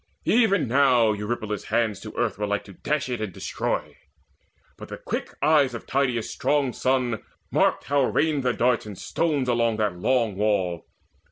[0.25, 3.95] Even now Eurypylus' hands To earth were like to dash it and destroy;
[4.75, 9.47] But the quick eyes of Tydeus' strong son marked How rained the darts and stones
[9.47, 10.87] on that long wall.